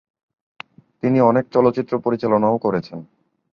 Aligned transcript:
তিনি 1.03 1.17
অনেক 1.21 1.45
চলচ্চিত্র 1.51 1.93
পরিচালনাও 1.99 2.55
করেছেন। 2.57 2.99